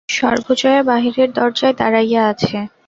সর্বজয়া 0.09 0.81
বাহিরের 0.83 1.29
দরজায় 1.31 1.75
দাঁড়াইয়া 1.79 2.21
আছে। 2.31 2.57